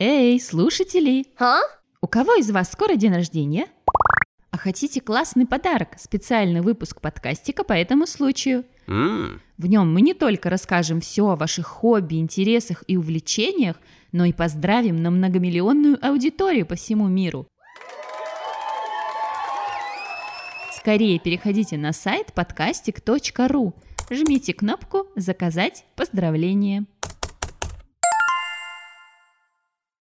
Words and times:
Эй, 0.00 0.40
слушатели! 0.40 1.26
А? 1.40 1.58
У 2.00 2.06
кого 2.06 2.36
из 2.36 2.48
вас 2.52 2.70
скоро 2.70 2.94
день 2.94 3.12
рождения? 3.12 3.66
А 4.52 4.56
хотите 4.56 5.00
классный 5.00 5.44
подарок? 5.44 5.98
Специальный 5.98 6.60
выпуск 6.60 7.00
подкастика 7.00 7.64
по 7.64 7.72
этому 7.72 8.06
случаю. 8.06 8.64
Mm. 8.86 9.40
В 9.56 9.66
нем 9.66 9.92
мы 9.92 10.02
не 10.02 10.14
только 10.14 10.50
расскажем 10.50 11.00
все 11.00 11.30
о 11.30 11.34
ваших 11.34 11.66
хобби, 11.66 12.14
интересах 12.14 12.84
и 12.86 12.96
увлечениях, 12.96 13.74
но 14.12 14.24
и 14.24 14.32
поздравим 14.32 15.02
на 15.02 15.10
многомиллионную 15.10 15.98
аудиторию 16.00 16.64
по 16.64 16.76
всему 16.76 17.08
миру. 17.08 17.48
Скорее 20.70 21.18
переходите 21.18 21.76
на 21.76 21.92
сайт 21.92 22.32
подкастик.ру, 22.34 23.74
жмите 24.10 24.54
кнопку 24.54 25.08
«Заказать 25.16 25.86
поздравление». 25.96 26.86